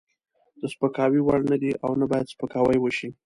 [0.59, 3.09] د سپکاوي وړ نه دی او نه باید سپکاوی وشي.